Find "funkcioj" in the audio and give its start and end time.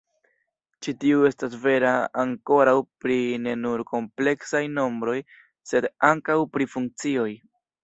6.75-7.31